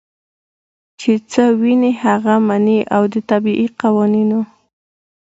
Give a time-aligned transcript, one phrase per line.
[0.99, 4.41] چې څۀ ويني هغه مني او د طبعي قوانینو